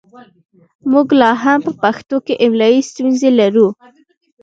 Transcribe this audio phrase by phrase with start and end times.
[0.91, 3.67] موږ لا هم په پښتو کې املايي ستونزې لرو